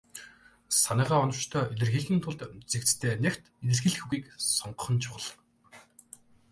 Санаагаа 0.81 1.19
оновчтой 1.25 1.63
илэрхийлэхийн 1.73 2.21
тулд 2.23 2.41
цэгцтэй, 2.69 3.13
нягт 3.23 3.43
илэрхийлэх 3.63 4.03
үгийг 4.05 4.25
сонгох 4.55 4.89
нь 4.93 5.01
чухал. 5.03 5.25